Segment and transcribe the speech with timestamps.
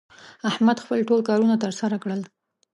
[0.49, 2.21] احمد خپل ټول کارونه تر سره کړل